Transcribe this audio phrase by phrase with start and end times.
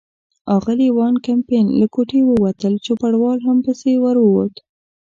[0.55, 4.53] اغلې وان کمپن له کوټې ووتل، چوپړوال هم پسې ور ووت.